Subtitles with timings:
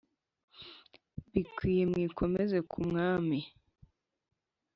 [1.31, 3.39] bikwiyemwikomeze ku umwami